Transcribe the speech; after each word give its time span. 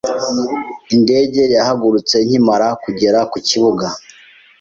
Indege 0.95 1.41
yahagurutse 1.55 2.15
nkimara 2.25 2.67
kugera 2.83 3.19
ku 3.31 3.37
kibuga. 3.47 3.87